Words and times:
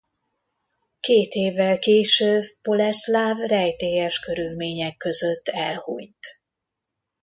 Két 0.99 1.33
évvel 1.33 1.79
később 1.79 2.43
Boleszláv 2.61 3.37
rejtélyes 3.37 4.19
körülmények 4.19 4.97
között 4.97 5.47
elhunyt. 5.47 6.41